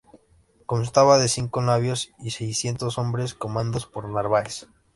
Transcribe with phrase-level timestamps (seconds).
[0.65, 4.67] Constaba de cinco navíos y seiscientos hombres comandados por Narváez.